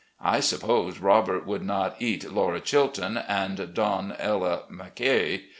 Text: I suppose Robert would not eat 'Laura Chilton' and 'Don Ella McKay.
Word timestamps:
I 0.19 0.39
suppose 0.39 0.97
Robert 0.97 1.45
would 1.45 1.61
not 1.63 1.97
eat 1.99 2.31
'Laura 2.33 2.59
Chilton' 2.59 3.17
and 3.19 3.71
'Don 3.75 4.15
Ella 4.17 4.63
McKay. 4.71 5.43